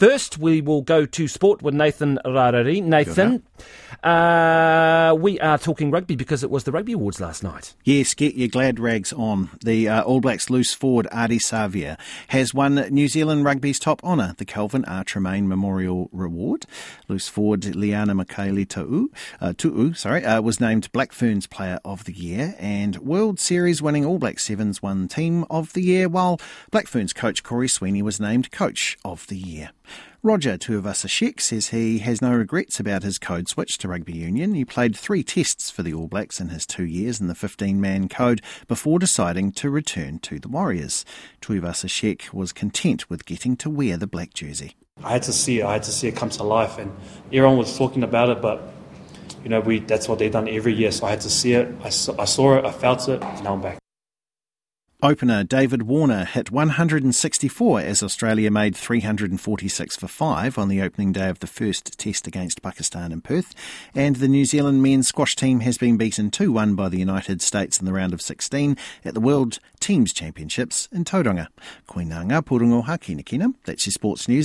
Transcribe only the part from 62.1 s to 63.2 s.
against Pakistan